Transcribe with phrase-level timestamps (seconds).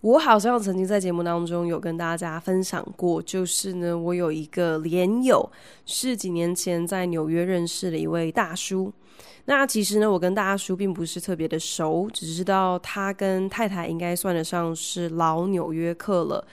[0.00, 5.50] 我好像曾经在节目当中有跟大家分享过，就是呢，我有一个连友
[5.86, 8.92] 是几年前在纽约认识的一位大叔。
[9.46, 16.46] 那其实呢，我跟大叔并不是特别的熟，只知道他跟太太应该算得上是老纽约客了，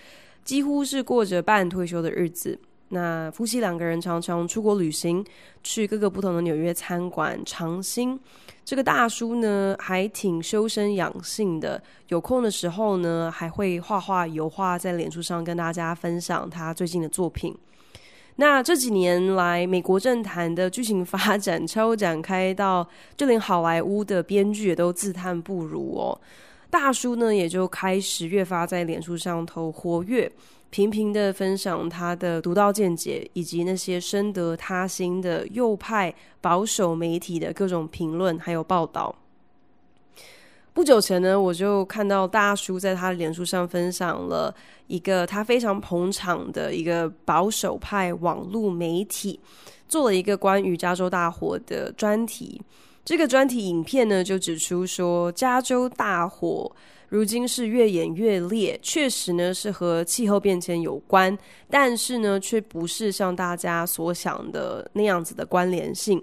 [0.44, 2.60] 几乎是过着半退休的日子。
[2.90, 5.24] 那夫妻两个人常常出国旅行，
[5.62, 8.20] 去各个不同的纽约餐馆尝新。
[8.66, 17.56] 这个大叔呢，还挺修身养性的，有空的时候呢，还会画画油画，在脸书上跟大家分享他最近的作品。
[18.38, 26.20] 那这几年来，美国政坛的剧情发展超展开到，就连好莱坞的编剧也都自叹不如哦。
[26.72, 30.30] 大叔呢，也就开始越发在脸书上头活跃。
[30.76, 39.16] 频频的分享他的独到见解，以及那些深得他心的右派保守媒体的各种评论还有报道。
[40.74, 44.54] 不久前呢，我就看到大叔在他的脸书上分享了
[44.88, 49.40] 一个他非常捧场的一个保守派网络媒体
[49.88, 52.62] 做了一个关于加州大火的专题。
[53.06, 56.70] 这个专题影片呢，就指出说加州大火。
[57.10, 61.38] 如今是越演越烈，确实呢是和气候变迁有关，
[61.70, 66.22] 但是呢却不是像大家所想的那样子的关联性。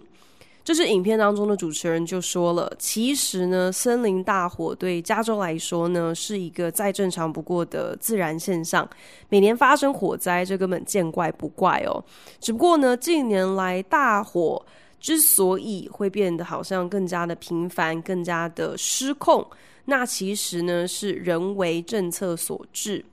[0.64, 8.88] 就是影片当中的主持人就说了，其实呢森林大火对加州来说呢是一个再正常不过的自然现象，
[9.28, 12.04] 每年发生火灾这根本见怪不怪哦。
[12.40, 14.64] 只不过呢近年来大火
[15.00, 19.44] 之所以会变得好像更加的频繁，更加的失控。
[19.86, 23.04] 那其实呢是人为政策所致。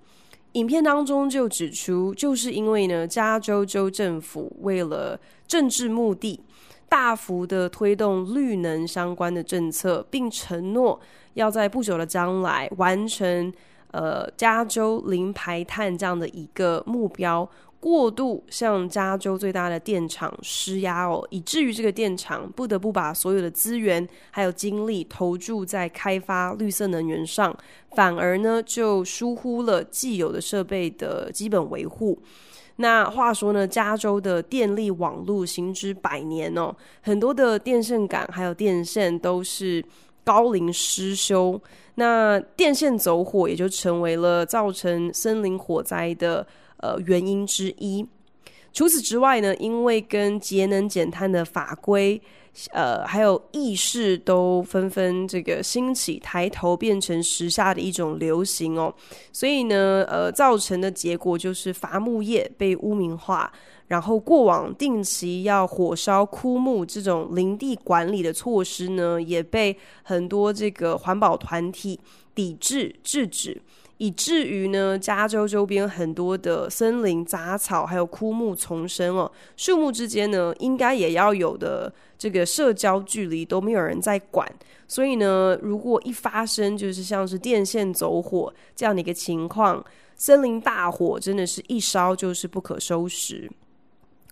[0.53, 6.39] 影片当中就指出，就是因为呢，加州州政府为了政治目的，
[6.87, 10.99] 大幅的推动绿能相关的政策，并承诺
[11.35, 13.53] 要在不久的将来完成
[13.91, 17.47] 呃加州零排碳这样的一个目标。
[17.79, 27.55] 过度向加州最大的电厂施压哦，以至于这个电厂不得不把所有的资源还有精力投注在开发绿色能源上，
[27.95, 32.19] 反而呢就疏忽了既有的设备的基本维护。
[32.75, 39.81] 那话说呢，加州的电力网络行之百年哦，很多的电线杆还有电线都是
[40.25, 41.57] 高龄失修，
[41.95, 46.45] 那电线走火也就成为了造成森林火灾的。
[46.79, 48.05] 呃，原因之一。
[48.71, 52.21] 除此之外呢，因为跟节能减碳的法规，
[52.71, 58.93] 呃，还有意识都纷纷这个兴起，抬头变成时下的一种流行哦。
[59.33, 63.51] 所以呢，呃，造成的结果就是伐木业被污名化，
[63.87, 71.99] 然后过往定期要火烧枯木这种林地管理的措施呢，也被很多这个环保团体
[72.35, 73.59] 抵制制止。
[73.99, 84.49] 以至于呢，加州周边很多的森林、杂草还有枯木丛生哦，树木之间呢，应该也要有的这个社交距离都没有人在管，
[84.87, 89.83] 所以呢，如果一发生就是像是电线走火这样的一个情况，
[90.15, 93.51] 森林大火真的是一烧就是不可收拾。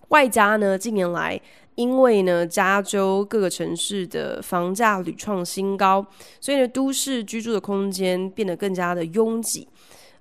[0.08, 1.40] 外加呢，近年来。
[1.78, 6.04] 因为呢，加州各个城市的房价屡创新高，
[6.40, 9.68] 所以呢，都市居住的空间变得更加的拥挤，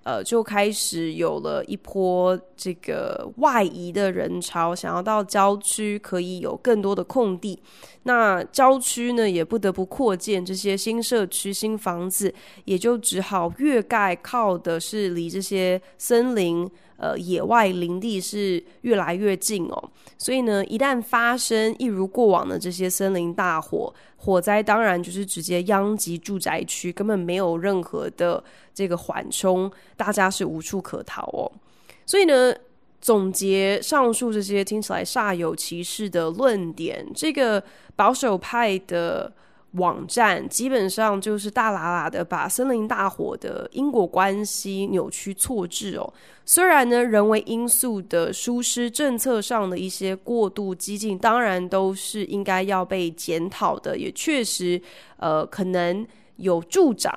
[0.03, 7.59] 呃，就开始有了一波这个外移的人潮，想要到郊区可以有更多的空地。
[8.03, 12.31] 那郊区呢，也不得不扩建这些新社区、新房子，
[12.66, 16.69] 也就只好越盖靠的是离这些森林。
[16.97, 31.51] 呃，野外林地是越来越近哦，所以呢，一旦发生一如过往的这些森林大火，火灾当然就是直接殃及住宅区，根本没有任何的这个缓冲，大家是无处可逃哦。
[32.05, 32.53] 所以呢，
[32.99, 37.63] 总结上述这些听起来煞有其事的论点，这个
[37.95, 39.31] 保守派的。
[39.72, 46.14] 网站基本上就是大喇喇的把森林大火的因果关系扭曲错置哦。
[46.46, 54.81] 虽然呢，人为因素的疏失、政策上的一些过度激进，当然都是应该要被检讨的，也确实
[55.18, 57.14] 呃可能有助长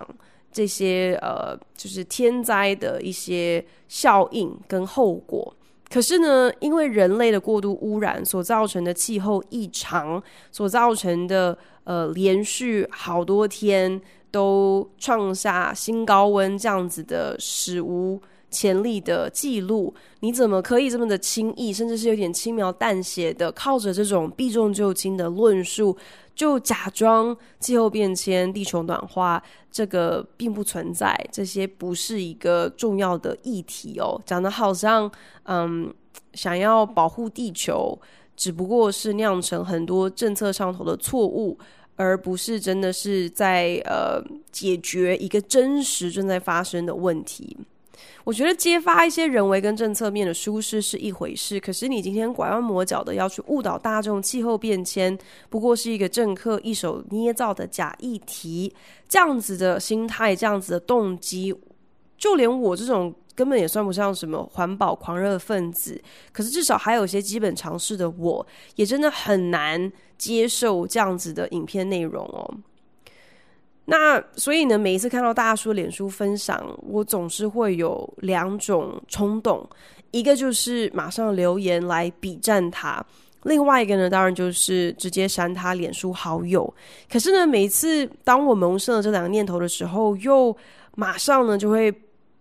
[0.51, 5.55] 这些呃就是天灾的一些效应跟后果。
[5.89, 11.57] 可是呢，因为人类的过度污染所造成的气候异常，所造成的
[11.91, 14.01] 呃连续好多天
[14.31, 25.97] 都创下新高温这样子的史无前例的记录，你怎么可以这么的轻易，甚至是有点轻描淡写的，靠着这种避重就轻的论述，
[26.33, 29.43] 就假装气候变迁、地球暖化
[29.73, 34.21] 这个并不存在，这些不是一个重要的议题哦。
[34.25, 35.11] 讲得好像，
[35.45, 35.93] 嗯，
[36.35, 37.97] 想要保护地球，
[38.37, 41.57] 只不过是酿成很多政策上头的错误，
[42.01, 44.19] 而不是真的是在呃
[44.51, 47.55] 解决一个真实正在发生的问题。
[48.25, 55.17] 我觉得揭发一些人为跟政策面的疏失是一回事，可是你今天拐弯抹角的要去误导大众，气候变迁
[55.51, 58.73] 不过是一个政客一手捏造的假议题，
[59.07, 61.55] 这样子的心态，这样子的动机，
[62.17, 66.01] 就连我这种根本也算不上什么环保狂热分子，
[66.33, 68.47] 可是至少还有些基本常识的我，
[68.77, 72.55] 也真的很难接受这样子的影片内容哦。
[73.87, 79.69] 那所以呢，每一次看到大叔脸书分享，我总是会有两种冲动，
[80.13, 83.05] 一个就是马上留言来笔战他，
[83.45, 86.73] 另外一个呢，当然就是直接删他脸书好友。
[87.11, 90.57] 可是呢，每一次当我萌生了这两个念头的时候，又
[90.95, 91.91] 马上呢就会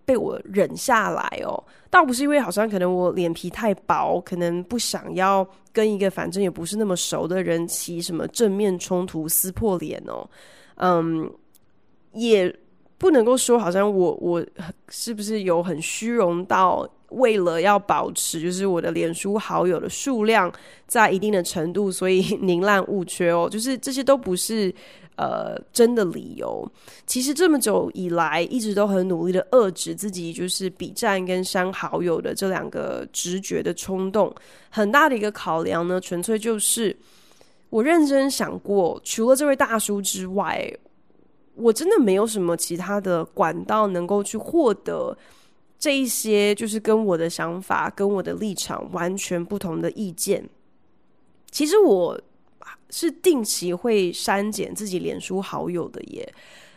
[0.09, 1.63] 被我忍下来哦。
[1.91, 10.27] 倒不是因为好像可能我脸皮太薄，可能不想要跟一个反正也不是那么熟的人起什么正面冲突、撕破脸哦。
[10.77, 11.31] 嗯，
[12.13, 12.51] 也
[12.97, 14.43] 不能够说好像我我
[14.87, 20.51] 是不是有很虚荣到为了要保持就是我的脸书好友的数量
[20.87, 24.73] 在一定的程度，所以 宁滥勿缺哦，就是这些都不是
[25.15, 26.69] 呃真的理由。
[27.05, 34.33] 其实这么久以来，一直都很努力的遏制自己，就是比战跟删好友的这两个直觉的冲动。
[34.69, 36.95] 很大的一个考量呢，纯粹就是。
[37.71, 40.75] 我认真想过，除了这位大叔之外，
[41.53, 45.15] 我真的没有什么其他的管道能够去获得
[45.79, 50.47] 这一些，就是跟我的想法、跟我的立场完全不同的意见。
[51.49, 52.19] 其实我
[52.89, 56.33] 是定期会删减自己脸书好友的耶。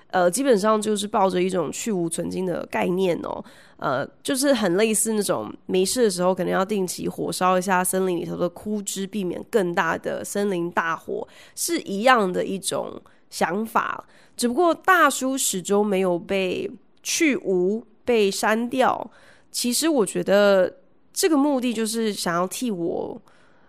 [0.09, 3.43] 呃，基本上就是抱着一种去无存菁的概念哦，
[3.79, 11.27] 呃，就是很类似那种没事的时候，可能要定期火烧一下森林里头的枯枝，避免更大的森林大火，
[11.57, 13.01] 是一样的一种
[13.31, 14.07] 想法。
[14.37, 16.71] 只不过大叔始终没有被
[17.03, 19.11] 去无、被删掉。
[19.51, 20.79] 其实我觉得
[21.13, 23.21] 这个目的就是想要替我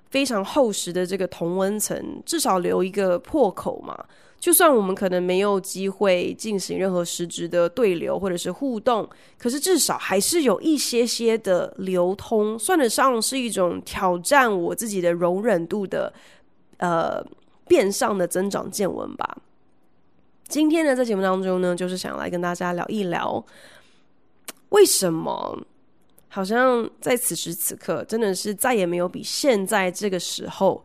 [0.09, 4.05] 非常厚实的这个同温层，至少留一个破口嘛。
[4.39, 16.13] 就算我们可能没有机会进行任何实质的对流或者是互动，可是至少还是有一些些的流通，算得上是一种挑战我自己的容忍度的，
[16.75, 17.25] 呃，
[17.69, 19.37] 变相的增长见闻吧。
[20.49, 23.41] 今天呢，在节目当中呢，就是想来跟大家聊一聊，
[24.73, 25.57] 为什么
[26.27, 30.83] 好像在此时此刻，真的是再也没有比现在这个时候。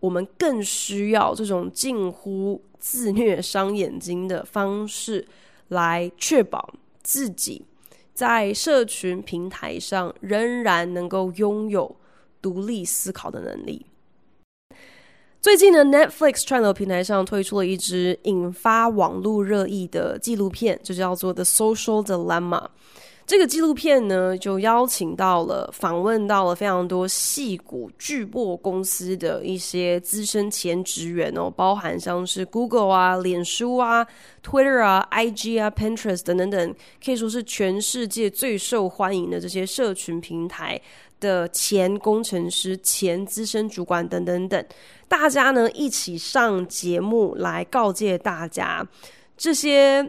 [0.00, 5.28] 我们更需要这种近乎自虐伤眼睛的方式，
[5.68, 6.72] 来确保
[7.02, 7.62] 自己
[8.14, 11.94] 在社群平台上仍然能够拥有
[12.40, 13.84] 独立思考的能力。
[15.42, 22.60] 最近呢，Netflix 串流平台上推出了一支引发网络热议的纪录片，就叫做《The Social Dilemma》。
[23.26, 34.06] 这个纪录片呢，就邀请到了、访问到了非常多矽谷巨擘公司的一些资深前职员哦，包含像是 Google 啊、脸书啊、
[34.44, 40.78] Twitter 啊、IG 啊、Pinterest 等等等，可以说是全世界最受欢迎的这些社群平台
[41.18, 44.64] 的前工程师、前资深主管等等等，
[45.10, 48.86] 大家呢一起上节目来告诫大家
[49.36, 50.08] 这些。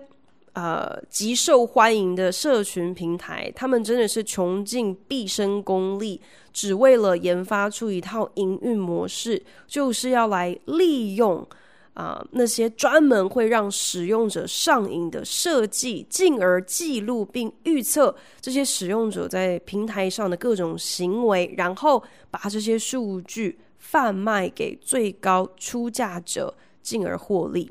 [0.54, 6.20] 呃，极受欢迎的社群平台，他们真的是穷尽毕生功力，
[6.52, 11.48] 只为了研发出一套营运模式，就是要来利用
[11.94, 27.70] 啊、那些专门会让使用者上瘾的设计，进而记录并预测这些使用者在平台上的各种行为，然后把这些数据贩卖给最高出价者，进而获利。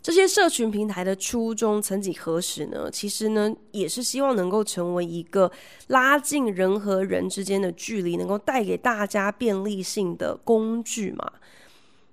[0.00, 2.90] 这些社群平台的初衷，曾几何时呢？
[2.90, 5.50] 其实呢，也是希望能够成为一个
[5.88, 11.30] 拉近人和人之间的距离，能够带给大家便利性的工具嘛。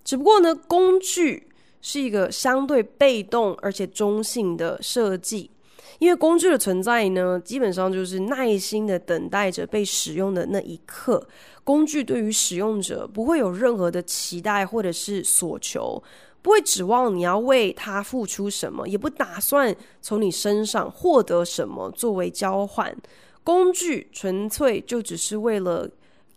[0.04, 1.48] 只不过呢，工具
[1.82, 5.50] 是一个相对被动而且中性的设计，
[6.00, 11.26] 因为工具的存在呢，基本上就是耐心的等待着被使用的那一刻。
[11.64, 16.02] 工具对于使用者不会有任何的期待或者是所求，
[16.42, 22.96] 不会指望你要为它付出什么，也不打算从你身上获得什么作为交换。
[23.44, 25.90] 工具纯粹就只是为了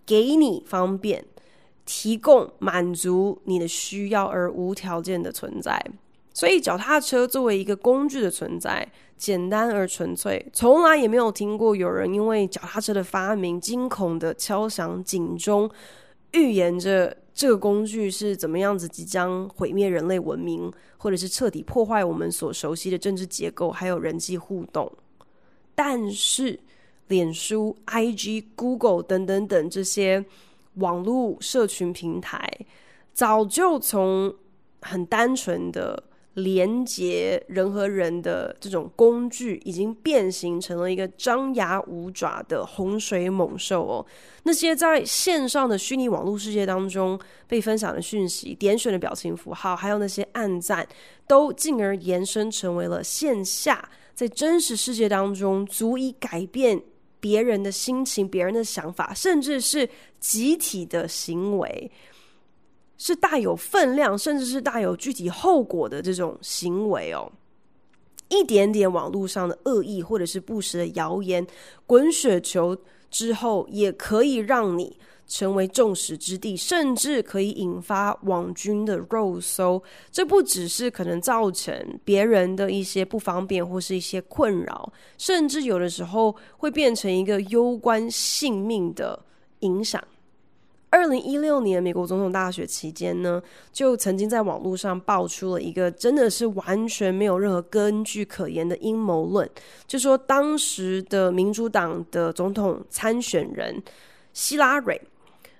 [0.07, 1.25] 给你方便，
[1.85, 5.85] 提供满足你的需要而无条件的存在。
[6.33, 8.87] 所以，脚踏车作为一个工具的存在，
[9.19, 15.69] 简单而纯粹，从来也没有听过有人因为脚踏车的发明惊恐的敲响警钟，
[16.33, 24.91] 预言着这个工具是怎么样子即将毁灭人类文明，或者是彻底破坏我们所熟悉的政治结构，还有人际互动。
[25.75, 26.59] 但是，
[27.09, 30.25] 脸书、IG、Google 等等等这些
[30.75, 32.49] 网络社群平台，
[33.13, 34.35] 早就从
[34.81, 36.05] 很单纯的。
[36.35, 44.07] 连接人和人的这种工具，已经变形成了一个张牙舞爪的洪水猛兽哦。
[44.45, 50.87] 那些在线上的虚拟网络世界当中被分享的讯息、点选的表情符号，还有那些按赞，
[51.27, 56.81] 都进而延伸成为了线下在真实世界当中足以改变
[57.19, 59.89] 别人的心情、别人的想法，甚至是
[60.21, 61.91] 集体的行为。
[62.99, 67.33] 是大有分量，甚至是大有具体后果的这种行为哦。
[68.29, 71.47] 一点点网络上的恶意，或者是不实的谣言，
[71.87, 72.77] 滚雪球
[73.11, 79.83] 之后，也可以让你成为众矢之的，甚至可以引发网军的肉搜。
[80.11, 89.19] 这不只是可能造成别人的一些不方便，或是一些困扰，甚至有的时候会变成一个攸关性命的
[89.61, 90.03] 影响。
[90.91, 93.43] 二零一六年美国总统大选期间呢，
[93.73, 99.49] 就曾经在网络上爆出了一个真的是完全没有任何根据可言的阴谋论，
[99.87, 103.83] 就说当时的民主党的总统参选人
[104.33, 105.01] 希拉蕊，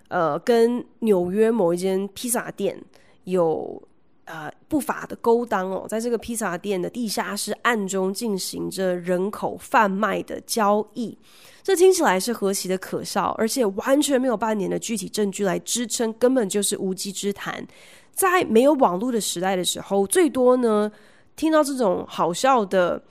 [0.09, 2.81] 呃，跟纽约某一间披萨店
[3.25, 3.83] 有
[4.29, 11.19] 呃不法的勾当哦，在这个披萨店的地下室暗中进行着人口贩卖的交易。
[11.63, 17.67] 这听起来是何其的可笑，而且完全没有半点的具体证据来支撑，根本就是无稽之谈。
[18.13, 20.91] 在没有网络的时代的时候，最多呢
[21.37, 23.03] 听到这种好笑的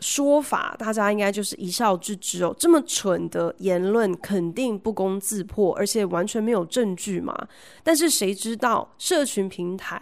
[0.00, 2.54] 说法，大家应该就是一笑置之哦。
[2.58, 7.36] 这么蠢的言论肯定不攻自破，而且完全没有证据嘛。
[7.82, 10.00] 但是谁知道社群平台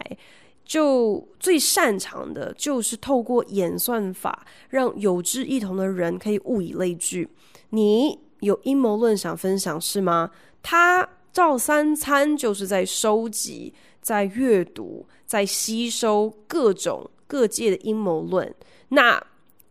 [0.65, 7.29] 就最擅长的就是透过演算法，让有志一同的人可以物以类聚。
[7.69, 10.31] 你有阴谋论想分享是吗？
[10.63, 18.53] 他照三餐就是在收集、在阅读、在吸收各种各界的阴谋论。
[18.89, 19.21] 那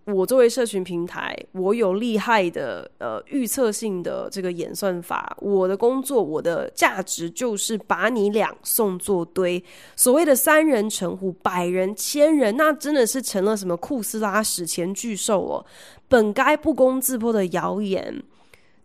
[0.06, 5.34] 我作为社群平台，我有厉害的呃预测性的这个演算法。
[5.40, 9.62] 我的工作，我的价值就是把你俩送作堆。
[9.96, 15.64] 所谓的三人成虎、百人、千人，那真的是成了什么库斯拉史前巨兽哦。
[16.06, 18.22] 本该不攻自破的谣言，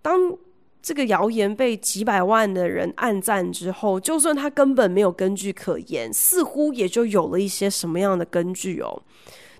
[0.01, 0.37] 当
[0.81, 9.03] 这个谣言被几百万的人暗赞之后，就算他根本没有根据可言，似乎也就有了一些什么样的根据哦。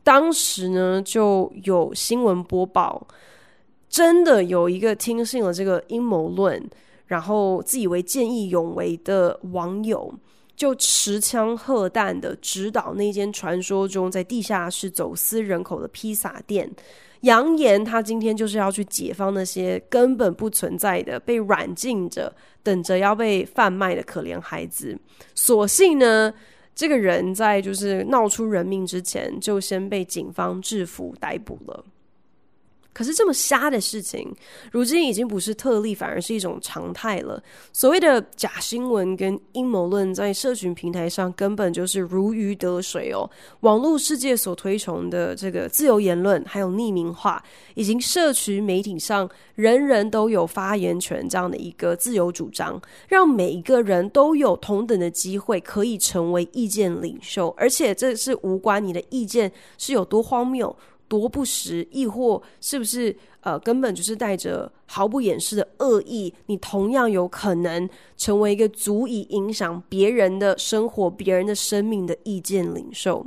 [0.09, 3.05] 当时呢，就有新闻播报，
[3.87, 6.67] 真的有一个听信了这个阴谋论，
[7.05, 10.11] 然后自以为见义勇为的网友，
[10.55, 16.67] 就持枪荷弹的指导那间传说中在地下室走私人口的披萨店。
[17.21, 24.97] 扬言他今天就是要去解放那些根本不存在的、被软禁着、等着要被贩卖的可怜孩子。
[25.35, 26.33] 所幸呢，
[26.73, 31.85] 这个人在就是闹出人命之前，就先被警方制服逮捕了。
[32.99, 34.29] 可是这么瞎的事情，
[34.73, 37.41] 如今已经不是特例，反而是一种常态了。
[37.71, 43.29] 所谓的假新闻跟阴谋论，在社群平台上根本就是如鱼得水哦。
[43.61, 47.41] 网络世界所推崇的这个自由言论，还有匿名化，
[47.73, 52.77] 以及社群媒体上人人都有发言权这样的一个自由主张，
[53.07, 60.75] 让每一个人都有同等的机会可以成为意见领袖，而且这是无关你的意见是有多荒谬。
[61.09, 66.33] 多不实，亦或是不是呃，根本就是带着毫不掩饰的恶意？
[66.45, 73.25] 你同样有可能成为一个足以影响别人的生活、别人的生命的意见领袖。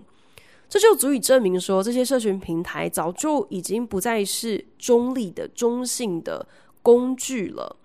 [0.69, 6.47] 这就足以证明说，这些社群平台早就已经不再是中立的、中性的
[6.81, 7.77] 工具了。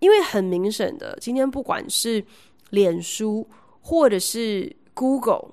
[0.00, 2.24] 因为很明显的，今天不管是
[2.70, 3.46] 脸书
[3.80, 5.50] 或者是 Google。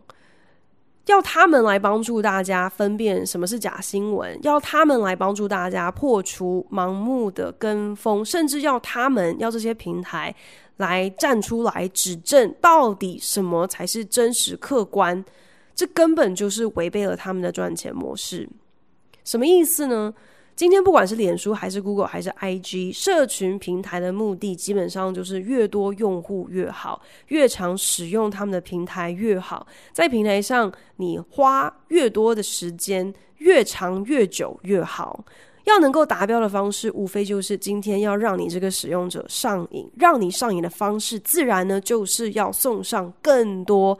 [1.09, 10.33] 要他们来帮助大家分辨什么是假新闻，要他们来帮助大家破除盲目的跟风，甚至要他们要这些平台
[10.77, 15.25] 来站出来指证到底什么才是真实客观，
[15.73, 18.47] 这根本就是违背了他们的赚钱模式。
[19.25, 20.13] 什么意思呢？
[20.59, 29.65] 今天不管是脸书还是 Google 还是 IG，社群平台的目的基本上就是越多用户越好，越常使用他们的平台越好。
[29.93, 35.23] 在平台上你花越多的时间，越长越久越好。
[35.63, 43.97] 要能够达标的方式，无非就是今天要让你这个使用者上瘾，让你上瘾的方式，自然呢就是要送上更多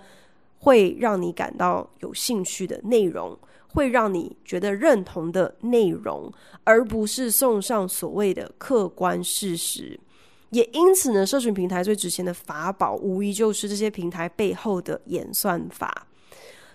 [0.58, 3.40] 会让你感到有兴趣的内容。
[3.74, 6.32] 会让你觉得认同的内容，
[6.64, 10.00] 而不是送上所谓的客观事实。
[10.50, 16.08] 也因此呢，社群平台最值钱的法宝，无疑就是这些平台背后的演算法。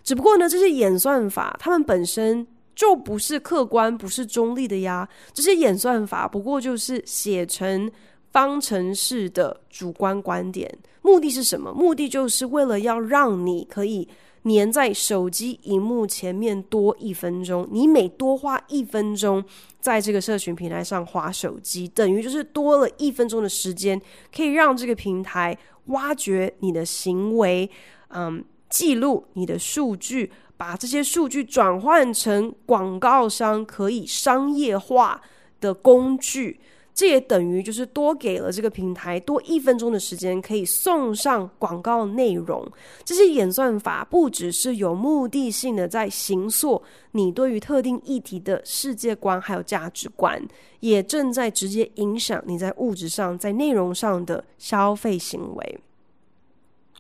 [0.05, 2.47] 只不过呢，这些演算法它们本身
[2.77, 5.09] 就不是客观、不是中立的呀。
[5.33, 7.91] 这些演算法不过就是写成
[8.31, 10.73] 方程式的主观观点。
[11.03, 11.73] 目的是什么？
[11.73, 14.09] 目的就是为了要让你可以。
[14.45, 19.43] 粘在手机荧幕前面多一分钟，你每多花一分钟
[19.81, 24.01] 在这个社群平台上划手机，等于就是多了一分钟的时间，
[24.35, 27.69] 可以让这个平台挖掘你的行为，
[28.09, 35.23] 嗯，记录你的数据，把这些数据转换成广告商可以商业化
[35.61, 36.61] 的工具。
[36.95, 42.65] 这也等于就是多给了这个平台多一分钟的时间，可以送上广告内容。
[43.05, 50.41] 这些演算法不只是有目的性的在形塑你对于特定议题的世界观还有价值观，
[50.79, 55.79] 也正在直接影响你在物质上、在内容上的消费行为。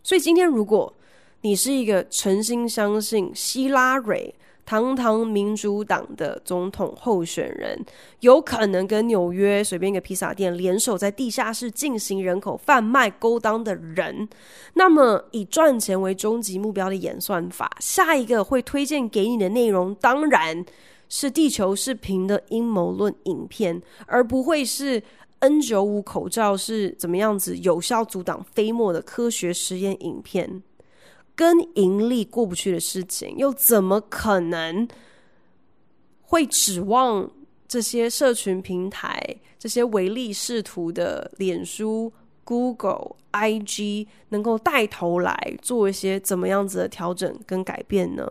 [0.02, 0.92] 所以今天，如果
[1.42, 4.34] 你是一个诚心相信希拉蕊，
[4.66, 7.78] 堂堂民主党的总统候选人，
[8.20, 14.28] 有可能跟纽约随便一个披萨店联手，在地下室进行人口贩卖勾当的人，
[14.74, 20.64] 那么以赚钱为终极目标的演算法，下一个会推荐给你的内容，当然
[21.08, 25.02] 是地球视频的阴谋论影片，而不会是
[25.40, 30.62] N 九五口罩是怎么样子有效阻挡飞沫的科学实验影片。
[31.36, 34.86] 跟盈利过不去的事情，又怎么可能
[36.22, 37.30] 会指望
[37.66, 39.20] 这些社群平台、
[39.58, 42.12] 这些唯利是图的脸书、
[42.44, 48.30] Google、IG 能够带头来做一些怎么样子的调整跟改变呢？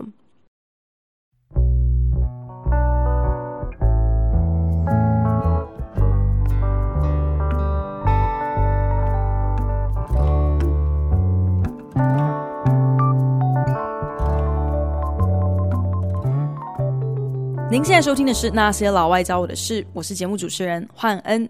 [17.83, 21.47] 现在收听的是《那些老外教我的事》，我是节目主持人焕恩。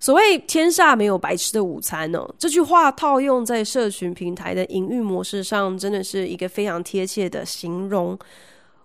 [0.00, 8.18] 所谓“天下没有白吃的午餐”呢，这句话套用在社群平台的营运模式上，真的是一个非常贴切的形容。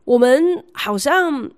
[0.04, 1.50] 我们好像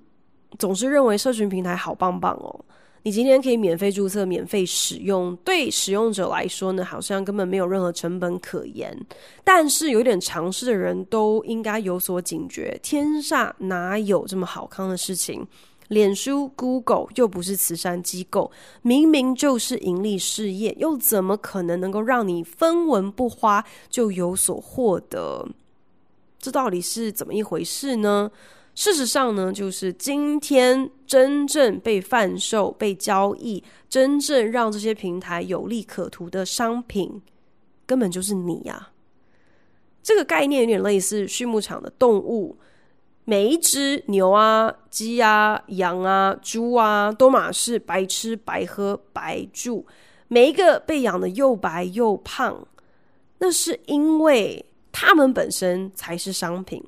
[0.59, 2.63] 总是认为社群平台好棒棒哦。
[3.03, 8.95] 你今天可以免费注册、免费使用，对使用者来说呢，好像根本没有任何成本可言。
[9.43, 15.47] 但是有点常识的人都应该有所警觉：天下哪有这么好康的事情？
[15.87, 18.49] 脸书、Google 又不是慈善机构，
[18.81, 25.45] 明明就是盈利事业，又怎么可能能够让你分文不花就有所获得？
[26.39, 28.31] 这到底是怎么一回事呢？
[28.73, 37.21] 事实上呢，就是今天真正被贩售、被交易、真正让这些平台有利可图的商品，
[37.85, 38.89] 根本就是你呀！
[40.01, 42.57] 这个概念有点类似畜牧场的动物，
[43.25, 49.85] 每一只牛啊、鸡啊、羊啊、猪啊，都嘛是白吃、白喝、白住，
[50.27, 52.65] 每一个被养的又白又胖，
[53.37, 56.83] 那是因为它们本身才是商品。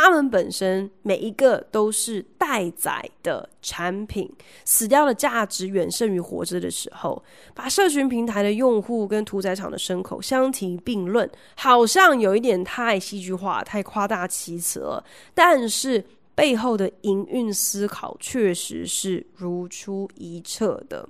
[0.00, 4.32] 他们本身每一个都是待宰的产品，
[4.64, 7.20] 死掉的价值远胜于活着的时候。
[7.52, 15.04] 把社群平台的用户跟屠宰场的牲口相提并论，好像有一点太戏剧化、太夸大其词了。
[15.34, 21.08] 但是背后的营运思考确实是如出一辙的。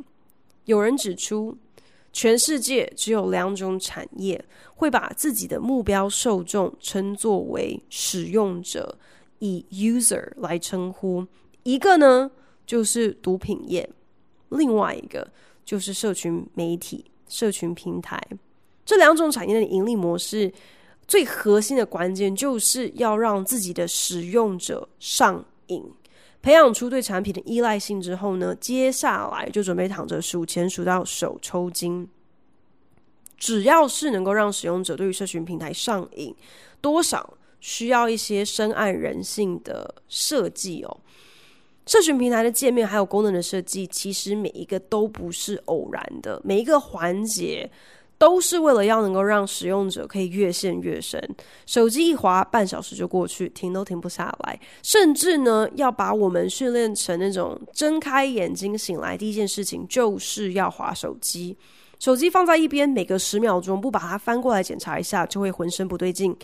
[0.65, 1.55] 有人指出，
[2.19, 8.99] 全世界只有两种产业会把自己的目标受众称作为使用者，
[9.39, 11.25] 以 user 来称呼。
[11.63, 12.29] 一个呢
[12.67, 13.89] 就是毒品业，
[14.49, 15.31] 另外一个
[15.65, 18.21] 就是社群媒体、社群平台。
[18.85, 20.53] 这两种产业的盈利模式
[21.07, 25.85] 最核心的关键就是要让自己的使用者上瘾，
[26.41, 32.09] 培养出对产品的依赖性之后呢，接下来就准备躺着数钱数到手抽筋。
[33.37, 36.35] 只要是能够让使用者对于社群平台上瘾，
[36.81, 41.01] 多少需要一些深谙人性的设计哦。
[41.87, 47.71] 社群平台的界面还有功能的设计，其实每一个都不是偶然的，每一个环节
[48.19, 51.23] 都是为了要能够让使用者可以越陷越深。
[51.65, 61.57] 手机一滑，半小时就过去，停都停不下来，甚至呢，要把我们训练成那种睁开眼睛醒来第一件事情就是要滑手机。
[61.99, 66.35] 手机放在一边，每隔十秒钟不把它翻过来检查一下，就会浑身不对劲。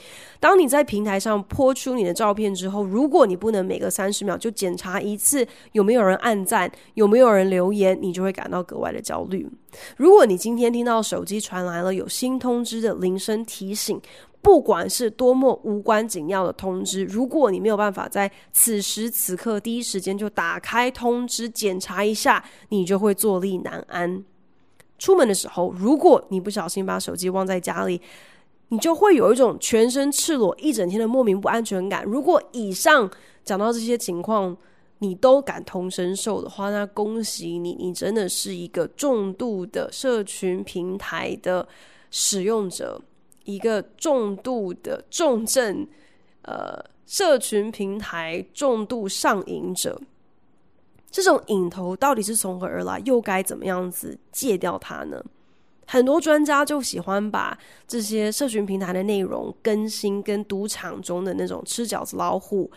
[0.41, 9.49] 当你在平台上泼出你的照片之后，如果你不能每隔三十秒就检查一次有没有人按赞，有没有人留言，你就会感到格外的焦虑。
[9.97, 14.01] 如果你今天听到手机传来了有新通知的铃声提醒，
[14.43, 24.25] 不管是多么无关紧要的通知，如果你没有办法在此时此刻第一时间就打开通知检查一下，你就会坐立难安。
[24.99, 28.01] 出门的时候，如果你不小心把手机忘在家里，
[28.69, 32.05] 你就会有一种全身赤裸一整天的莫名不安全感。
[32.05, 33.11] 如果以上
[33.45, 34.57] 讲到这些情况，
[34.99, 41.67] 你都感同身受的话，那恭喜你，你真的是一个重度的社群平台的
[42.11, 43.01] 使用者，
[43.45, 45.87] 一个重度的重症，
[46.43, 50.01] 呃，社群平台重度上瘾者。
[51.15, 53.01] 这种瘾头到底是从何而来？
[53.05, 55.25] 又该怎么样子戒掉它呢？
[55.87, 62.69] 很多专家就喜欢把这些社群平台的内容更新跟赌场中的那种吃饺子老虎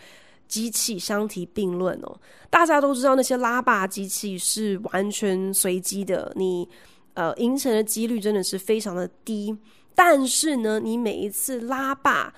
[0.46, 2.16] 机器相提并论哦。
[2.48, 6.68] 大家都知道那些拉霸机器是完全随机的，你
[7.14, 9.52] 呃赢钱的几率真的是非常的低。
[9.96, 12.32] 但是呢，你每一次拉霸，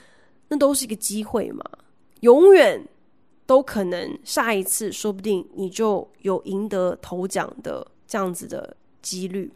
[0.48, 1.62] 那都是一个机会嘛，
[2.20, 2.82] 永远。
[3.50, 9.52] 都可能，下一次说不定你就有赢得头奖的这样子的几率。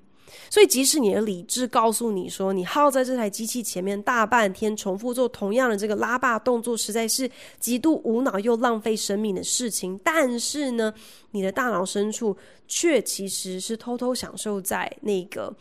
[0.51, 7.31] 所以，即使你的理智告诉你说，你耗在这台机器前面大半天，重复做同样的这个拉霸动作，实在是
[7.61, 9.97] 极度无脑又浪费生命的事情。
[10.03, 10.93] 但是呢，
[11.31, 15.55] 你的大脑深处却其实是偷偷享受在那个。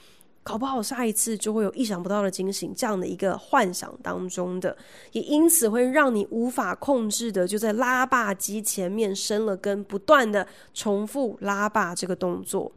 [0.43, 4.75] 搞不好下一次就会有意想不到的惊喜，这样的一个幻想当中的，
[5.13, 12.71] 也因此会让你无法控制的就在拉霸机前面生了根，不断的重复拉霸这个动作。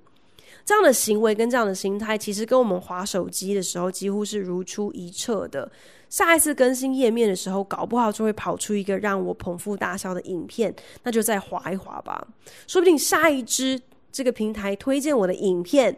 [0.64, 5.70] 这样的行为跟这样的心态，其实跟我们滑手机的时候几乎是如出一辙的。
[6.09, 12.26] 下一次更新页面的时候，搞不好就会跑出一个让我捧腹大笑的影片，那就再滑一滑吧。
[12.68, 13.81] 说不定下一支
[14.12, 15.96] 这个平台推荐我的影片。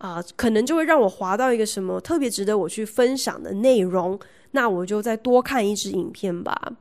[0.00, 4.18] 啊、可能就会让我滑到一个什么特别值得我去分享的内容，
[4.52, 6.72] 那我就再多看一支影片吧。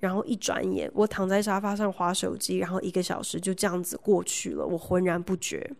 [0.00, 5.70] 然后一转眼，我躺在沙发上滑手机，然后一个小时就这样子过去了，我浑然不觉。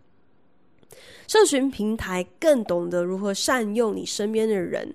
[1.26, 4.94] 社群平台更懂得如何善用你身边的人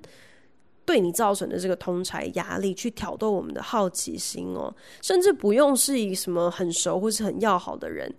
[0.89, 4.73] 对你造成的这个同侪压力，去挑逗我们的好奇心哦，
[5.03, 8.11] 甚至不用是以什么很熟或是很要好的人。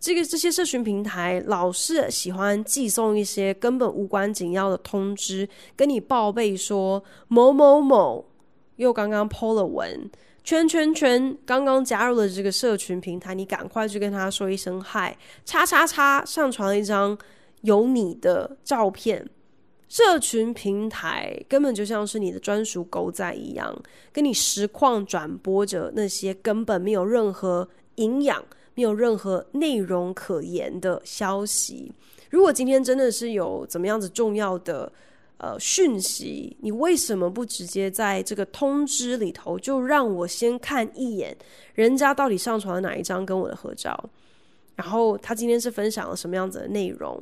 [0.00, 8.26] 这个这些社群平台老是喜欢寄送一些根本无关紧要的通知，跟你报备说某某某
[8.74, 10.10] 又刚刚 po 了文，
[10.42, 17.16] 圈圈圈刚刚加入了这个社群平台，你赶快去跟他说一声嗨，叉叉叉上传了一张
[17.60, 19.24] 有你的照片，
[19.88, 23.74] 社群平台根本就像是你的专属狗仔一样，
[24.12, 28.44] 跟你实况转播着那些根本没有任何营养。
[28.78, 31.90] 没有任何内容可言的消息。
[32.28, 34.92] 如果今天真的是有怎么样子重要的
[35.38, 41.34] 呃讯息，你为什么不直接在这个通知里头就让我先看一眼，
[41.72, 43.98] 人家到底上传了哪一张跟我的合照？
[44.74, 47.18] 然后他今天是分享了什么样子的内容？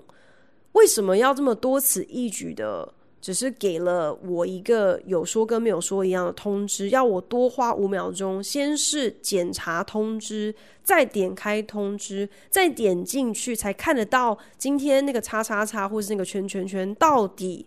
[0.74, 2.94] 为什么要这么多此一举的？
[3.20, 17.66] 只是给了我一个有说跟没有说一样的通知，要我多花五秒钟，先是检查通知，再点开通知，再点进去，才看得到今天那个叉叉叉或是那个圈圈圈到底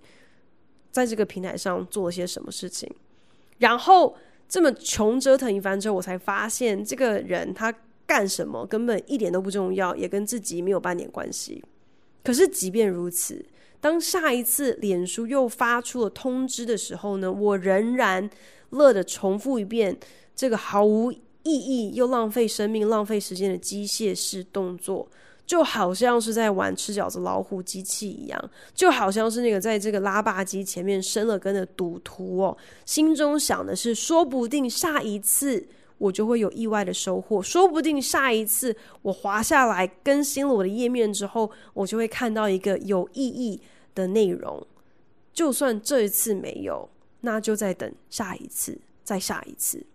[0.92, 2.88] 在这个平台上做了些什么事情。
[3.58, 4.16] 然后
[4.48, 7.74] 这么穷折腾一番之后，我才发现这个人他
[8.06, 11.64] 干什么根本一点都不重要，也跟自己没有半点关系。
[12.28, 13.46] 可是即便如此。
[13.80, 18.30] 当下一次脸书又发出了通知的时候呢，我仍然
[18.72, 19.98] 乐得重复一遍
[20.36, 25.08] 这个毫无意义又浪费生命、浪费时间的机械式动作，
[25.46, 35.66] 就好像是在玩吃饺子老虎机器一样，就好像是那个在这个拉霸机前面生了根的赌徒哦，心中想的是，说不定下一次
[35.98, 43.60] 我就会有意外的收获，说不定下一次我滑下来更新了我的页面之后，我就会看到一个有意义
[43.96, 44.66] 的内容。
[45.34, 46.90] 就算这一次没有，
[47.22, 49.86] 那就再等下一次，再下一次。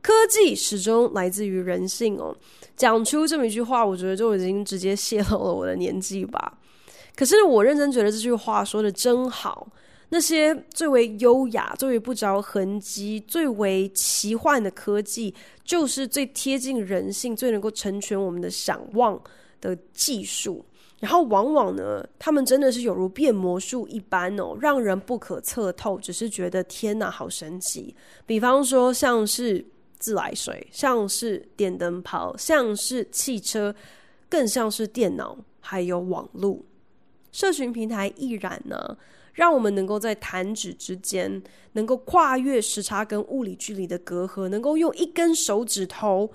[0.00, 2.36] 科技始终来自于人性哦。
[2.76, 6.58] 讲出这么一句话，我觉得就已经直接泄露了我的年纪吧。
[7.14, 9.66] 可是我认真觉得这句话说的真好。
[10.08, 19.20] 那些最为优雅、最为不着痕迹、最为奇幻的科技，就是最贴近人性、最能够成全我们的想望
[19.60, 20.64] 的技术。
[21.00, 25.98] 然后往往呢，他们真的是有如变魔术一般哦，让人不可测透。
[25.98, 27.94] 只是觉得天哪，好神奇！
[28.24, 29.64] 比方说，像是。
[29.98, 33.74] 自来水，像是电灯泡，像是汽车，
[34.28, 36.60] 更像是电脑，还有网络。
[37.32, 38.94] 社群平台亦然呢，
[39.36, 41.40] 让我们能够在弹指之间，
[41.72, 46.30] 能够跨越时差跟物理距离的隔阂，能够用一根手指头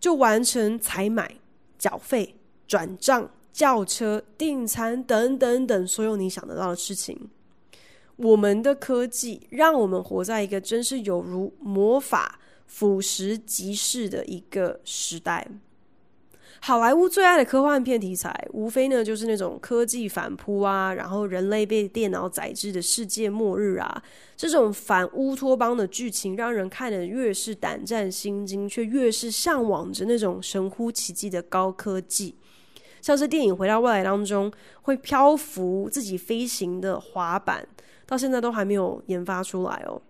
[0.00, 1.36] 就完成采买、
[1.78, 2.34] 缴费、
[2.66, 7.28] 转账、叫车、订餐等等等所有你想得到的事情。
[8.16, 12.40] 我们的科技让我们活在一个真是有如魔法。
[12.70, 15.48] 腐蚀即逝的一个时代，
[16.60, 24.02] 好莱坞最爱的科幻片题材，无非呢就是那种科技反扑啊，然后人类被电脑宰制的世界末日啊，
[24.36, 32.34] 这种反乌托邦的剧情，让人看得越是胆战心惊，却越是向往着那种神乎其技的高科技，
[33.00, 37.66] 像是电影《回到未来》当中会漂浮自己飞行的滑板，
[38.04, 40.02] 到现在都还没有研发出来哦。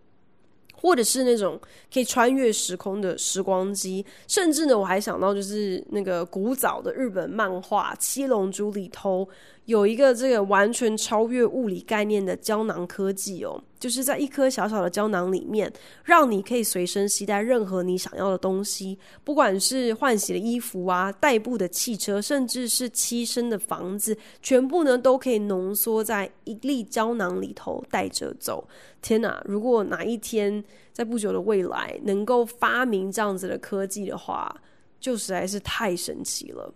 [0.80, 1.60] 或者是那种
[1.92, 9.28] 可以穿越时空的时光机，甚至呢，我还想到就是那个古早的日本漫画《七龙珠》里头
[9.68, 13.62] 有一个这个完全超越物理概念的胶囊科技哦。
[13.78, 15.70] 就是在一颗小小的胶囊里面，
[16.02, 28.66] 让你可以随身携带任何你想要的东西，不管是换洗的衣服啊、代步的汽车，甚至是栖身的房子，全部呢都可以浓缩在一粒胶囊里头带着走。
[29.02, 29.40] 天哪！
[29.44, 34.52] 如果哪一天在不久的未来能够发明这样子的科技的话，
[34.98, 36.72] 就实在是太神奇了。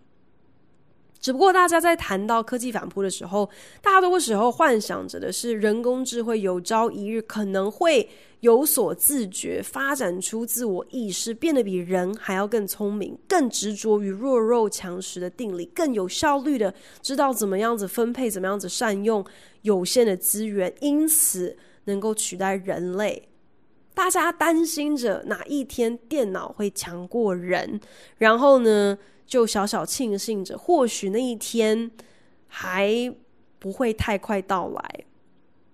[1.22, 3.48] 只不过，大家在谈到科技反扑的时候，
[3.80, 8.08] 大多时候幻想着的是人工智慧有朝一日可能会
[8.40, 19.24] 有所自觉，发展出自我意识，变得比人还要更聪明，更执着于弱肉强食的定理，更有效率的知道怎么样子分配，怎么样子善用
[19.62, 23.28] 有限的资源，因此能够取代人类。
[23.94, 27.78] 大家担心着哪一天电脑会强过人，
[28.18, 31.90] 然后呢，就小小庆幸着，或许那一天
[32.48, 33.14] 还
[33.58, 35.04] 不会太快到来。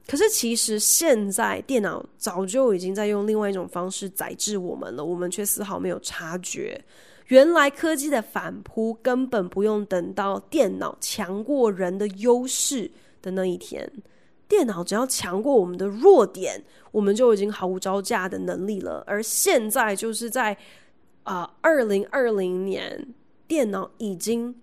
[0.06, 6.82] 可是，其实现在电脑早就已经在用另外一种方式宰制我们了，我们却丝毫没有察觉。
[7.26, 13.90] 原来科技的反扑根本不用等到电脑强过人的优势的那一天，
[14.48, 19.04] 电脑只要强过我们的弱点，我们就已经毫无招架的能力了。
[19.06, 20.56] 而现在就是在
[21.24, 23.14] 啊，二零二零年。
[23.48, 24.54] 电脑已经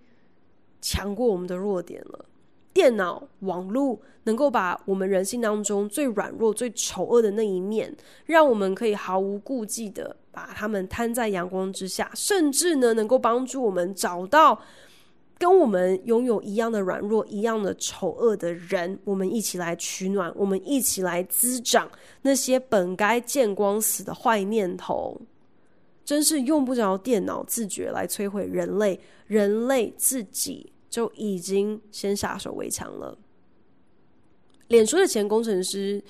[0.80, 2.24] 强过我们的弱点了。
[2.72, 7.94] 电脑、网络能够把我们人性当中最软弱、最丑恶的那一面，
[8.26, 14.60] 让我们可以毫无顾忌的把它们摊在阳光之下，甚至呢，能够帮助我们找到
[15.38, 25.18] 跟我们拥有一样的软弱、一样的丑恶的人，我们一起来取暖，我们一起来滋长那些本该见光死的坏念头。
[26.06, 33.18] 真是用不着电脑自觉来摧毁人类，人类自己就已经先下手为强了。
[34.68, 36.00] 脸书的前工程师，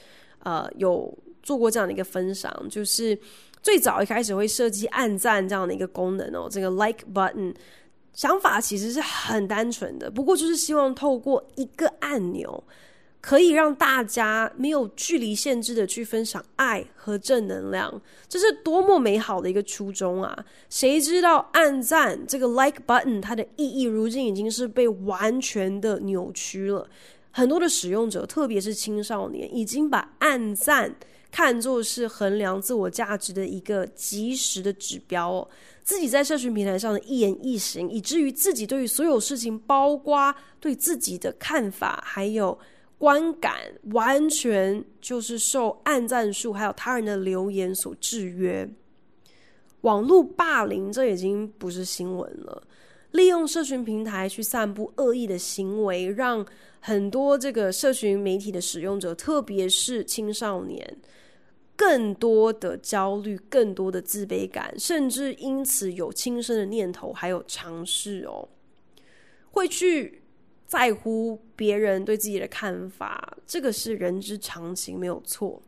[0.41, 3.19] 呃，有做过这样的一个分享，就是
[3.63, 7.55] 最早一开始会设计按赞这样的一个功能哦，这个 like button，
[8.13, 12.63] 想法其实是很单纯的，不过就是希望透过一个按钮。
[13.27, 20.45] 可以让大家没有距离限制的去分享爱和正能量，这是多么美好的一个初衷啊！
[20.71, 26.89] 谁知道按赞这个 like button 它的意义，如今已经是被完全的扭曲了。
[27.33, 30.95] 很多的使用者，特别是青少年，已经把按赞
[31.33, 35.49] 看作是衡量自我价值的一个即时的指标哦。
[35.83, 42.57] 自己在社群平台上的一言一行，以至于自己对于所有事情，包括对自己的看法，还有。
[42.99, 43.55] 观感
[43.93, 48.69] 完全就是受按赞数还有他人的留言所制约，
[49.83, 52.63] 网络霸凌这已经不是新闻了。
[53.13, 56.45] 利用社群平台去散布恶意的行为，让
[56.81, 60.99] 很多这个社群媒体的使用者，特别是青少年，
[61.77, 68.49] 更多的焦虑，更多的自卑感，甚至因此有轻生的念头，还有尝试哦，
[69.53, 70.23] 会去
[70.67, 75.63] 在乎别人对自己的看法，这个是人之常情，没有错。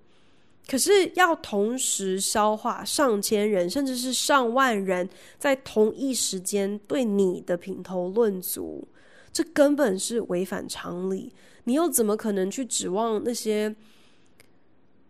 [0.66, 5.08] 可是要同时消化上千人，甚至是上万人
[5.38, 8.86] 在同一时间对你的品头论足，
[9.32, 11.32] 这根本是违反常理。
[11.64, 13.74] 你又怎么可能去指望那些？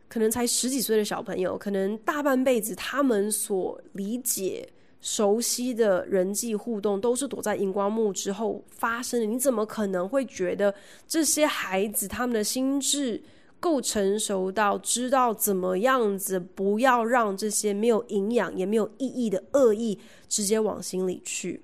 [0.08, 4.66] 可能才十几岁的小朋友，可能大半辈子他们所理解、
[5.00, 9.26] 熟悉的人际互动，都是躲在荧光幕之后发生的。
[9.26, 10.74] 你怎么可能会觉得
[11.06, 13.22] 这些孩子他们的心智
[13.60, 21.62] 够成熟到知道怎么样子不要让这些没有营养也没有意义的恶意直接往心里去？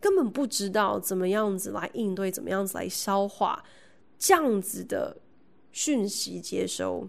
[0.00, 3.64] 根本不知道怎么样子来应对，怎么样子来消化
[4.18, 5.16] 这样子的
[5.72, 7.08] 讯息接收。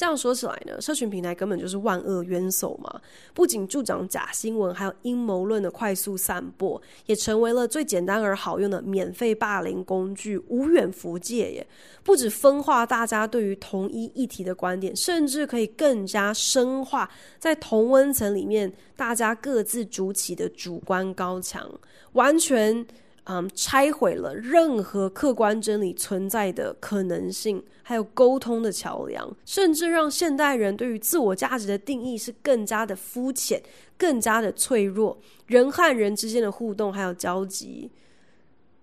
[0.00, 3.02] 这样说起来呢，社群平台根本就是万恶冤首嘛！
[3.34, 11.66] 不仅助长假新闻，还有阴谋论的快速散播，也成为了最简单而好用的免费霸凌工具，无远弗届耶！
[12.02, 21.70] 不止分化大家对于同一议题的观点，甚至可以更加深化在同温层里面大家各自筑起的主观高墙，
[22.12, 22.86] 完全。
[23.32, 33.62] 嗯，拆毁了任何客观真理存在的可能性，还有沟通的桥梁，甚至让现代人对于自我价值的定义是更加的肤浅，
[33.96, 35.16] 更加的脆弱。
[35.46, 37.88] 人和人之间的互动还有交集，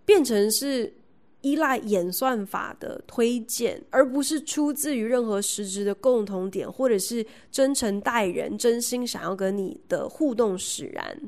[0.05, 0.93] 变成是
[1.41, 11.19] 依赖演算法的推荐，而不是出自于任何实质的共同点，或者是真诚待人、真心想要跟你的互动使然。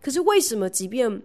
[0.00, 1.22] 可是为什么，即便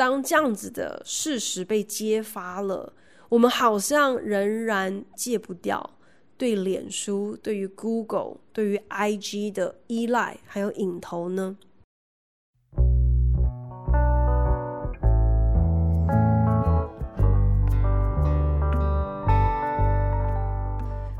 [0.00, 2.94] 当这样子的事实被揭发了，
[3.28, 5.90] 我们好像仍然戒不掉
[6.38, 11.58] 对脸书、对于 Google、对于 IG 的依赖，还有瘾头呢？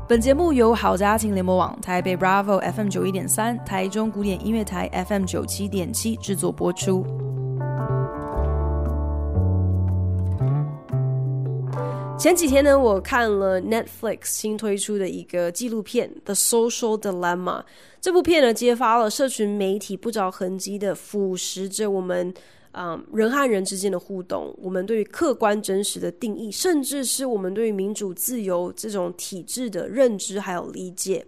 [0.09, 7.30] 本节目由好家庭联盟网、台北 Bravo FM 九一点三、台中古典音乐台 FM 九七点七制作播出。
[12.21, 17.61] 前几天呢，我看了 Netflix 新推出的一个纪录片《The Social Dilemma》。
[17.99, 22.31] 这部片呢，揭发了社群媒体不着痕迹的腐蚀着我们，
[22.73, 31.25] 嗯，人和人之间的互动，我们对于客观真实的定义，甚至是我们对于民主自由这种体制的认知还有理解。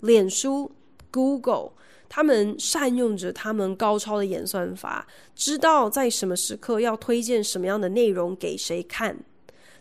[0.00, 0.70] 脸书、
[1.10, 1.70] Google，
[2.06, 9.16] 他们善用着他们高超的演算法，知道在什么时刻要推荐什么样的内容给谁看。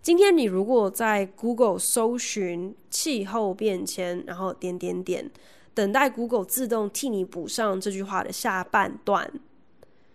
[0.08, 5.30] 今天你如果在 Google 搜寻气候变迁，然后点点点，
[5.74, 9.30] 等待 Google 自动替你补上这句话的下半段，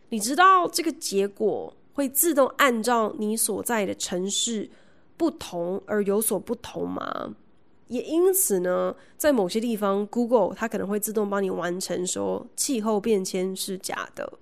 [0.09, 4.70] 你知道这个结果会自动按照你所在的城市
[5.18, 7.35] 不同而有所不同吗？
[7.88, 14.38] 也因此呢，在某些地方，Google 它可能会自动帮你完成说气候变迁是假的。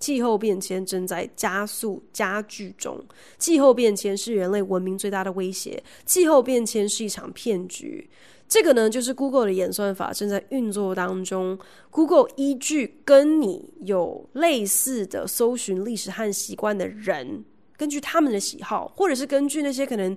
[0.00, 2.98] 气候变迁正在加速加剧中，
[3.38, 8.08] 气候变迁是人类文明最大的威胁，气候变迁是一场骗局。
[8.48, 11.56] 这个呢，就是 Google 的演算法正在运作当中。
[11.90, 17.44] Google 依据跟你有类似的搜寻历史和习惯的人，
[17.76, 20.16] 根据他们的喜好，或者是根据那些可能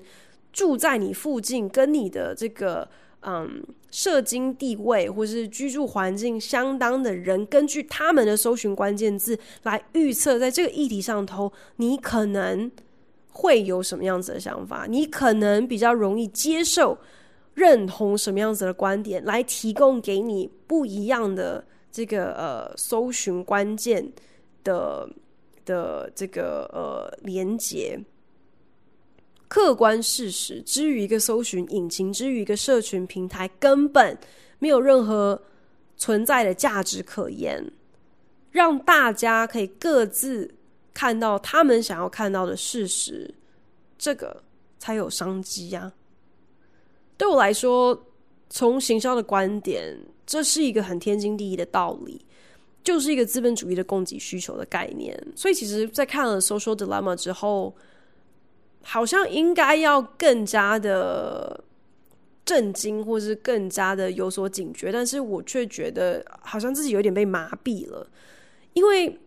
[0.52, 2.90] 住在你附近跟你的这个。
[3.26, 12.70] 嗯，社经地位或是居住环境相当的人，根据他们的搜寻关键字来预测，在这个议题上头，你可能
[13.32, 14.86] 会有什么样子的想法？
[14.90, 16.98] 你可能比较容易接受、
[17.54, 24.12] 认同什么样子的观点，来提供给你不一样的这个呃搜寻关键
[24.64, 25.10] 的
[25.64, 28.00] 的这个呃连结。
[29.54, 34.18] 客观事实，之于一个搜寻引擎，之于一个社群平台，根本
[34.58, 35.40] 没有任何
[35.96, 37.64] 存在的价值可言。
[38.50, 40.56] 让大家可以各自
[40.92, 43.32] 看到他们想要看到的事实，
[43.96, 44.42] 这个
[44.80, 45.94] 才有商机呀。
[47.16, 48.08] 对我来说，
[48.50, 49.96] 从行销的观点，
[50.26, 52.26] 这是一个很天经地义的道理，
[52.84, 55.16] 就是一个资本主义的供给需求的概念。
[55.36, 57.76] 所以，其实，在看了《Social Dilemma》之后，
[58.84, 61.64] 好像应该要更加的
[62.46, 68.06] 震惊，或是更加的有所警觉，但是我却觉得好像自己有点被麻痹了，
[68.74, 69.20] 因为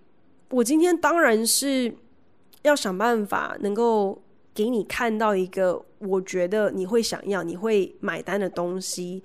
[0.51, 1.93] 我今天当然是
[2.63, 4.23] 要想办法能够
[4.55, 9.23] 给你看到一个我觉得你会想要、你会买单的东西，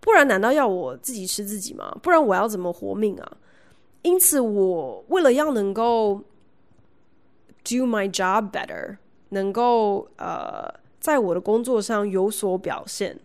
[0.00, 1.96] 不然难道要我自己吃自己吗？
[2.02, 3.36] 不然我要怎么活命啊？
[4.02, 6.20] 因此，我为了要能够
[7.64, 8.96] do my job better，
[9.30, 13.18] 能够呃在我的工作上有所表现，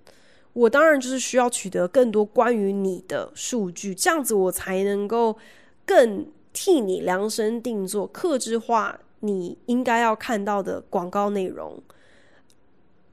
[0.53, 5.37] 我当然就是需要取得更多关于你的数据，这样子我才能够
[5.85, 11.81] 更替你量身定做、克制化你应该要看到的广告内容。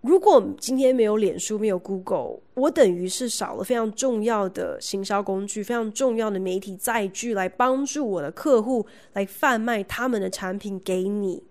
[0.05, 8.85] 如果今天没有脸书，没有 Google，我等于是少了非常重要的行销工具，非常重要的媒体载具来帮助我的客户
[9.15, 11.43] 来贩卖他们的产品给你。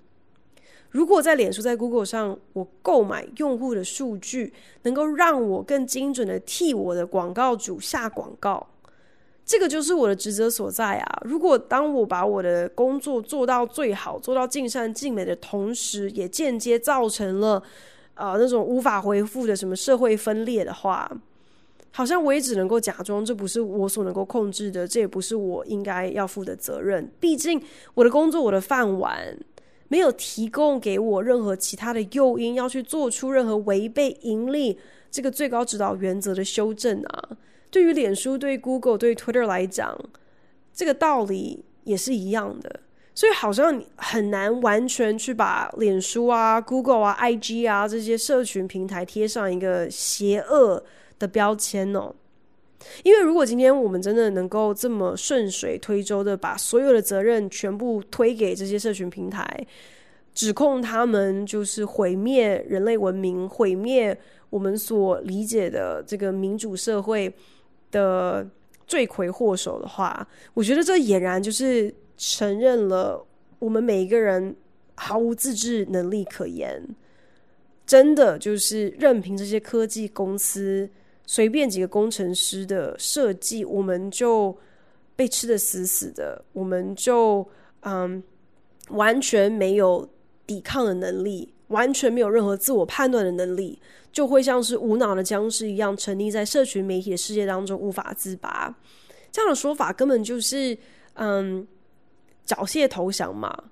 [0.92, 8.68] 如果在脸书、在 Google 上，我购买用户的数据，能够让我更精准的替我的广告主下广告，
[9.44, 11.22] 这个就是我的职责所在啊！
[11.26, 17.64] 如果当我把我的工作做到最好，做到尽善尽美的同时，也间接造成了。
[18.16, 21.12] 啊、那种无法回复的什么社会分裂的话，
[21.92, 27.12] 好像我也只能够假装，这不是我所能够控制的，这也不是我应该要负的责任。
[27.20, 27.62] 毕竟
[27.94, 29.38] 我的工作，我的饭碗，
[29.88, 34.78] 没有提供给我任何其他的诱因，要去做出任何违背盈利
[35.12, 37.30] 这个最高指导原则的修正啊。
[37.70, 39.98] 对于脸书、对 Google、对 Twitter 来讲，
[40.74, 42.80] 这个道理也是一样的。
[43.16, 50.84] 所以好像很难完全去把脸书啊、Google 啊、IG 啊这些社群平台贴上一个邪恶
[51.20, 52.12] 的标签哦。
[53.04, 59.48] 因为如果今天我们真的能够这么顺水推舟的把所有的责任全部推给这些社群平台，
[60.34, 64.18] 指控他们就是毁灭人类文明、毁灭
[64.50, 67.32] 我们所理解的这个民主社会
[67.92, 68.46] 的
[68.88, 71.94] 罪魁祸首的话，我觉得这俨然就是。
[72.18, 73.26] 承认了
[73.60, 74.56] 我们每一个人
[74.96, 76.82] 毫无自制能力可言，
[77.86, 80.90] 真的就是任凭这些科技公司
[81.26, 84.56] 随便几个工程师的设计，我们就
[85.16, 87.46] 被吃得死死的，我们就
[87.82, 88.22] 嗯
[88.90, 90.08] 完全没有
[90.46, 98.74] 抵抗的能力，完全没有任何自我判断的能力，就会像是无脑的僵尸一样沉溺在社群媒体的世界当中无法自拔。
[99.32, 100.78] 这样的说法根本就是
[101.16, 101.68] 嗯。
[102.46, 103.66] 缴械投降嘛，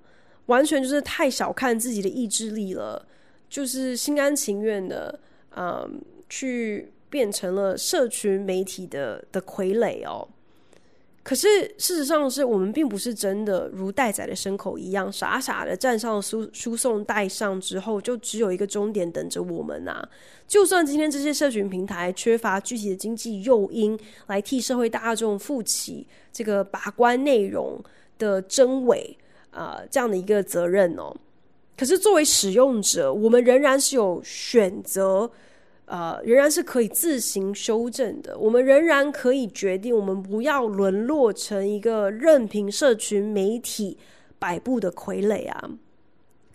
[0.46, 3.06] 完全就是太小看自己的意志力了，
[3.48, 5.20] 就是心甘情愿的，
[5.56, 10.26] 嗯，去变成了社群媒体的的傀儡哦。
[11.24, 11.46] 可是
[11.78, 20.02] 事实上是我们并不是真的如待宰的牲口一样，傻傻的站上输输送带上之后，就只有一个终点等着我们呐、
[20.48, 23.96] 就算今天这些社群平台缺乏具体的经济诱因
[24.26, 27.80] 来替社会大众负起这个把关内容。
[28.22, 29.18] 的真伪
[29.50, 31.14] 啊、这样的一个责任哦。
[31.76, 35.28] 可是作为使用者，我们仍然是有选择，
[35.86, 38.38] 呃，仍然是可以自行修正的。
[38.38, 43.98] 我们仍然可以决定，我们不要沦落成一个任凭社群媒体
[44.38, 45.70] 摆布的傀儡啊。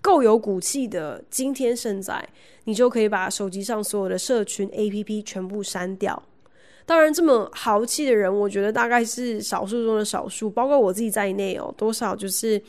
[0.02, 2.26] 够有骨气的，今天现在，
[2.64, 6.24] 你就可以把手机上所有的社群 APP 全部删掉。
[6.88, 11.72] 当然，这么豪气的人，我觉得大概是少数中的少数，包括我自己在内哦。
[11.76, 12.60] 多少就是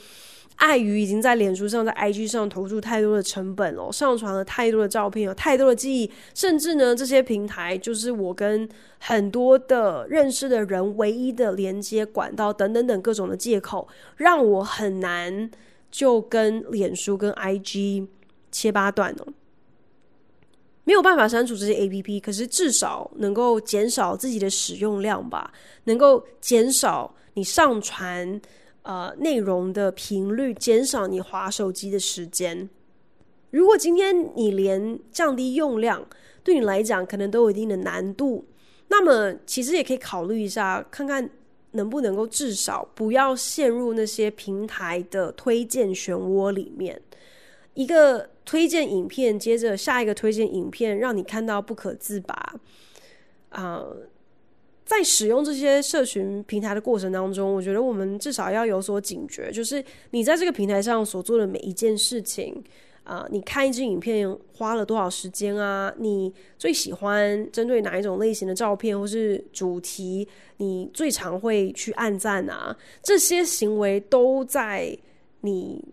[0.57, 15.49] 碍于已经在脸书上、在 IG 上投入太多的成本哦，上传了太多的照片，有太多的记忆，甚至呢，这些平台就是我跟很多的认识的人唯一的连接管道等等等各种的借口，让我很难
[15.93, 18.09] 就跟脸书跟 IG
[18.51, 19.33] 切八段哦。
[20.89, 25.53] 没有办法删除这些 APP，可是至少能够减少自己的使用量吧，
[25.85, 28.41] 能够减少你上传
[28.81, 32.71] 呃内容的频率，减少你滑手机的时间。
[33.51, 36.03] 如果今天你连降低用量
[36.43, 38.47] 对你来讲可能都有一定的难度，
[38.89, 41.29] 那么其实也可以考虑一下，看看
[41.73, 46.99] 能不能够至少不要陷入那些平台的推荐漩涡里面。
[47.75, 52.55] 一个推荐影片，接着下一个推荐影片，让你看到不可自拔。
[53.51, 53.85] 啊、
[54.87, 62.65] 在使用这些社群平台的过程当中，我觉得我们至少要有所警觉，就是你在这个平台上所做的每一件事情，
[63.05, 65.93] 啊、你看一支影片花了多少时间啊？
[65.99, 70.27] 你最喜欢针对哪一种类型的照片或是主题？
[70.57, 72.75] 你最常会去按赞啊？
[73.03, 74.97] 这些行为都在
[75.43, 75.85] 你。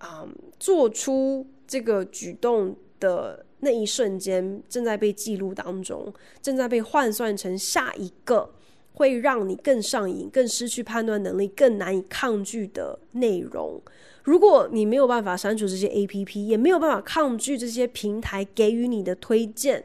[0.00, 0.26] 啊，
[0.58, 6.12] 做出这个举动的那一瞬间，正在被记录当中，
[6.42, 8.52] 正在被换算成下一个
[8.94, 13.80] 会让你更上瘾、更失去判断能力、更难以抗拒的内容。
[14.24, 19.84] 如果你没有办法删除这些 APP，也没有办法抗拒这些平台给予你的推荐，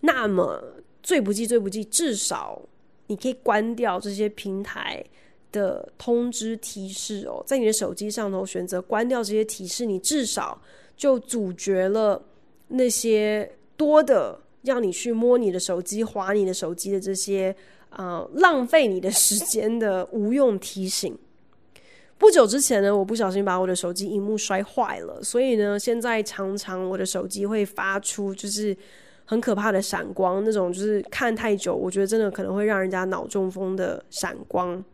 [0.00, 2.60] 那么最不济、最不济，至少
[3.06, 5.04] 你可以关掉这些平台
[5.52, 10.60] 的通知提示哦，在你的手机上头选择关掉这些提示，你至少
[10.96, 12.20] 就阻绝了
[12.68, 17.54] 那些多的让你去摸你的手机、划你的手机的这些。
[17.88, 21.16] 啊、浪费你的时间的无用提醒。
[22.18, 28.76] 不久之前呢，我不小心把我的手机荧幕摔坏了，所以呢，现在常常我的手机会发出就是
[29.24, 34.84] 很可怕的闪光，那种就是看太久，我觉得真的可能会让人家脑中风的闪光。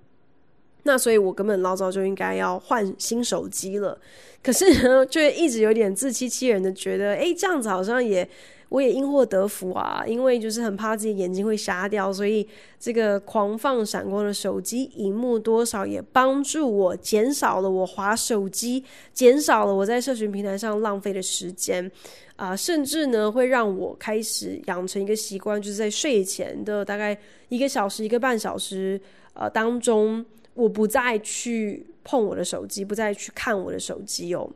[0.84, 3.98] 那所以我根本老早就应该要换新手机了，
[4.42, 8.28] 可是呢，就一直有点自欺欺人的觉得，诶，这样子好像也。
[8.68, 12.48] 我也因祸得福啊，因为就是很怕自己眼睛会瞎掉，所以
[12.80, 21.92] 这个狂放闪光的手机荧幕多少也帮助我减少了我划手机，减少了我在社群平台上浪费的时间
[22.36, 27.14] 啊、甚至呢会让我开始养成一个习惯，就是在睡前的大概
[27.50, 28.98] 一个小时、一个半小时
[29.34, 30.24] 呃当中，
[30.54, 34.50] 我不再去碰我的手机，不再去看我的手机哦，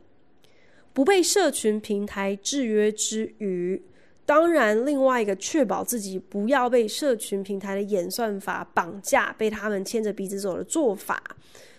[0.93, 3.83] 不被社群平台制约之余。
[4.25, 11.23] 当然，另外一个确保自己不要被社群平台的演算法绑架，被他们牵着鼻子走的做法，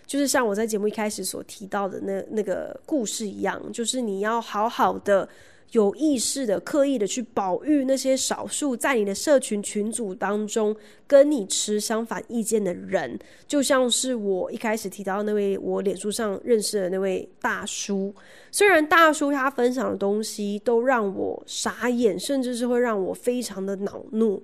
[0.06, 5.28] 就是像我在节目一开始所提到的那那个故事一样，就是你要好好的。
[5.72, 10.74] 有意识的、刻意的去保育那些少数在你的社群群组当中
[11.06, 18.14] 跟你持相反意见的人，就像是我一开始提到那位我脸书上认识的那位大叔。
[18.50, 24.42] 虽然大叔他分享的东西都让我傻眼，甚至是会让我非常的恼怒，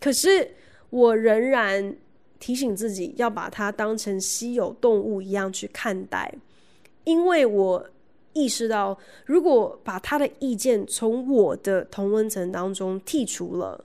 [0.00, 0.52] 可是
[0.90, 1.96] 我仍然
[2.38, 6.32] 提醒自己要把它当成稀有动物一样去看待，
[7.02, 7.90] 因为我。
[8.34, 13.84] 意识到，如果把他的意见从我的同温层当中剔除了，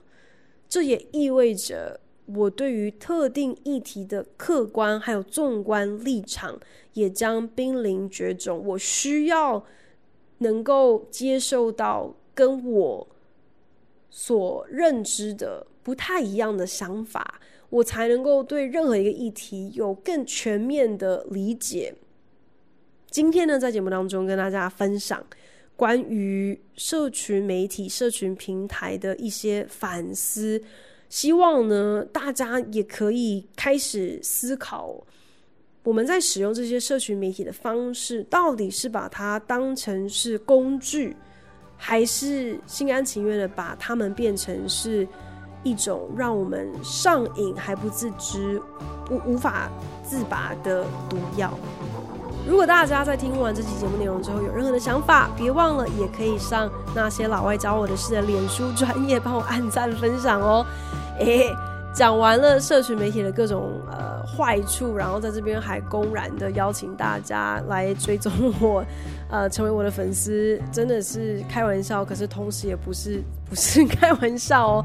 [0.68, 6.60] 这也意味着我对于特定议题的客观还有纵观立场
[6.92, 8.62] 也将濒临绝种。
[8.64, 9.64] 我需要
[10.38, 13.08] 能够接受到跟我
[14.10, 21.94] 所认知的不太一样的想法，我才能够对任何一个议题有更全面的理解。
[23.10, 25.20] 今天呢，在节目当中跟大家分享
[25.74, 30.62] 关于社群媒体、社群平台的一些反思，
[31.08, 34.94] 希望呢，大家也可以开始思考，
[35.82, 41.16] 我们在使用这些社群媒体的方式，到底是把它当成是工具，
[41.76, 45.04] 还是心甘情愿的把它们变成是
[45.64, 48.62] 一种让我们上瘾还不自知、
[49.10, 49.68] 无无法
[50.04, 51.58] 自拔的毒药？
[52.50, 60.66] 如果大家在听完这期节目内容之后有任何的想法，别忘了也可以上那些老外教我的事的脸书专业帮我按赞分享哦。
[61.20, 61.54] 诶，
[61.94, 68.84] 讲完了社群媒体的各种呃坏处，然后在这边还公然的邀请大家来追踪我，
[69.30, 74.84] 呃，成为我的粉丝，真的是开玩笑，可是同时也不是不是开玩笑哦。